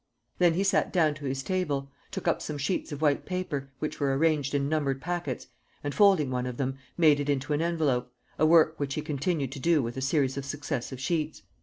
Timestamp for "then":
0.39-0.55